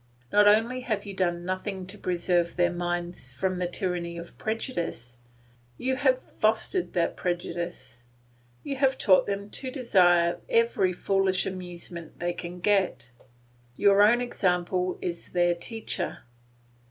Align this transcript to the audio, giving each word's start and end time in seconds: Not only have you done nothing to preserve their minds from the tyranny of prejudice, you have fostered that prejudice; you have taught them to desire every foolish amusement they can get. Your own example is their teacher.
Not 0.31 0.47
only 0.47 0.81
have 0.81 1.05
you 1.05 1.13
done 1.13 1.45
nothing 1.45 1.85
to 1.85 1.95
preserve 1.95 2.55
their 2.55 2.71
minds 2.73 3.31
from 3.31 3.59
the 3.59 3.67
tyranny 3.67 4.17
of 4.17 4.35
prejudice, 4.39 5.17
you 5.77 5.95
have 5.97 6.19
fostered 6.23 6.93
that 6.93 7.15
prejudice; 7.15 8.05
you 8.63 8.77
have 8.77 8.97
taught 8.97 9.27
them 9.27 9.51
to 9.51 9.69
desire 9.69 10.41
every 10.49 10.91
foolish 10.91 11.45
amusement 11.45 12.17
they 12.19 12.33
can 12.33 12.61
get. 12.61 13.11
Your 13.75 14.01
own 14.01 14.21
example 14.21 14.97
is 15.03 15.29
their 15.33 15.53
teacher. 15.53 16.23